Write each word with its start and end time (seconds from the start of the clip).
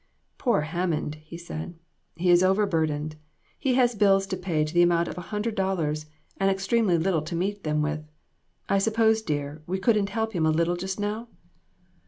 "Poor 0.39 0.61
Hammond!" 0.61 1.13
he 1.23 1.37
said; 1.37 1.75
"he 2.15 2.31
is 2.31 2.41
over 2.41 2.65
burdened; 2.65 3.17
he 3.59 3.75
has 3.75 3.93
bills 3.93 4.25
to 4.25 4.35
pay 4.35 4.63
to 4.65 4.73
the 4.73 4.81
amount 4.81 5.07
of 5.07 5.15
a 5.15 5.21
hundred 5.29 5.53
dollars, 5.53 6.07
and 6.37 6.49
extremely 6.49 6.97
little 6.97 7.21
to 7.21 7.35
meet 7.35 7.63
them 7.63 7.83
with. 7.83 8.03
I 8.67 8.79
suppose, 8.79 9.21
dear, 9.21 9.61
we 9.67 9.77
couldn't 9.77 10.09
help 10.09 10.33
him 10.33 10.47
a 10.47 10.49
little 10.49 10.75
just 10.75 10.99
now 10.99 11.27